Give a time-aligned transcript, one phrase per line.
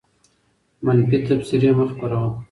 [0.85, 2.29] منفي تبصرې مه خپروه.